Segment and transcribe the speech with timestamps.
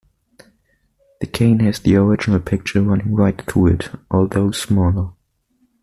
[1.19, 5.11] The cane has the original picture running right through it, although smaller.